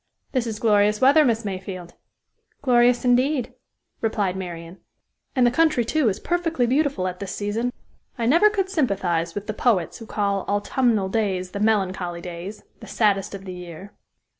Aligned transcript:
"This 0.31 0.47
is 0.47 0.57
glorious 0.57 0.99
weather, 0.99 1.23
Miss 1.23 1.45
Mayfield." 1.45 1.93
"Glorious, 2.63 3.05
indeed!" 3.05 3.53
replied 4.01 4.35
Marian. 4.35 4.79
"And 5.35 5.45
the 5.45 5.51
country, 5.51 5.85
too, 5.85 6.09
is 6.09 6.19
perfectly 6.19 6.65
beautiful 6.65 7.07
at 7.07 7.19
this 7.19 7.35
season. 7.35 7.71
I 8.17 8.25
never 8.25 8.49
could 8.49 8.67
sympathize 8.67 9.35
with 9.35 9.45
the 9.45 9.53
poets 9.53 9.99
who 9.99 10.07
call 10.07 10.39
autumnal 10.47 11.07
days 11.09 11.51
'the 11.51 11.59
melancholy 11.59 12.19
days 12.19 12.63
the 12.79 12.87
saddest 12.87 13.35
of 13.35 13.45
the 13.45 13.53
year.'" 13.53 13.93